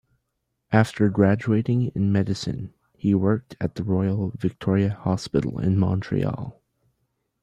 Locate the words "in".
1.93-2.11, 5.59-5.77